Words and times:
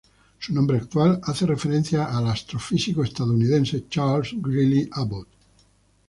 Su 0.39 0.51
nombre 0.51 0.77
actual 0.77 1.19
hace 1.21 1.45
referencia 1.45 2.05
al 2.05 2.27
astrofísico 2.27 3.03
estadounidense 3.03 3.85
Charles 3.87 4.31
Greeley 4.35 4.89
Abbot. 4.93 5.27